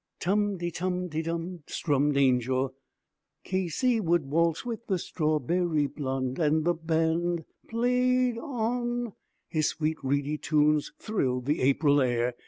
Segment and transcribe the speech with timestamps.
[0.19, 2.73] Tum te tum te tum, strummed Angel.
[3.43, 9.13] 'Casey would waltz with the strawberry blonde, And the band played on.'
[9.47, 12.33] His sweet reedy tones thrilled the April air.